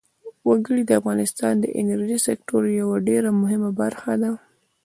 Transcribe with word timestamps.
وګړي 0.47 0.83
د 0.85 0.91
افغانستان 0.99 1.53
د 1.59 1.65
انرژۍ 1.79 2.17
سکتور 2.27 2.63
یوه 2.81 2.95
ډېره 3.09 3.29
مهمه 3.41 3.71
برخه 3.81 4.13
ده. 4.21 4.31